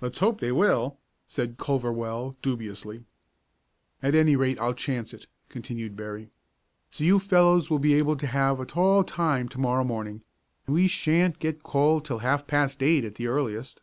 "Let's 0.00 0.20
hope 0.20 0.40
they 0.40 0.52
will," 0.52 0.96
said 1.26 1.58
Culverwell, 1.58 2.34
dubiously. 2.40 3.04
"At 4.02 4.14
any 4.14 4.34
rate, 4.34 4.58
I'll 4.58 4.72
chance 4.72 5.12
it," 5.12 5.26
continued 5.50 5.94
Berry. 5.96 6.30
"So 6.88 7.04
you 7.04 7.18
fellows 7.18 7.68
will 7.68 7.78
be 7.78 7.92
able 7.92 8.16
to 8.16 8.26
have 8.26 8.58
a 8.58 8.64
tall 8.64 9.04
time 9.04 9.50
to 9.50 9.58
morrow 9.60 9.84
morning; 9.84 10.22
we 10.66 10.86
sha'n't 10.88 11.40
get 11.40 11.62
called 11.62 12.06
till 12.06 12.20
half 12.20 12.46
past 12.46 12.82
eight, 12.82 13.04
at 13.04 13.16
the 13.16 13.26
earliest." 13.26 13.82